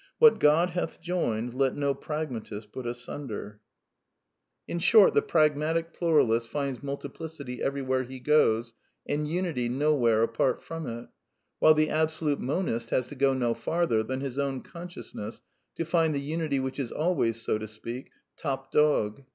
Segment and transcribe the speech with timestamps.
[0.17, 3.37] What God hath joined, let no pragmatist put asunder.
[3.37, 7.83] ^^ to 138 A DEFENCE OF IDEALISM In short, the pragmatic pluralist finds multiplicity every
[7.83, 8.73] where he goes
[9.05, 11.07] and unity nowhere apart from it;
[11.59, 15.43] while the absolute monist has to go no farther than his own conscious ness
[15.75, 19.21] to find the unity which is always, so to speak, top dog.